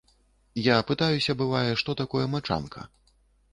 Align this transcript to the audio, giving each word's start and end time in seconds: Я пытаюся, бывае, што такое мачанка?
Я 0.67 0.75
пытаюся, 0.91 1.31
бывае, 1.43 1.69
што 1.83 1.97
такое 2.01 2.25
мачанка? 2.35 2.89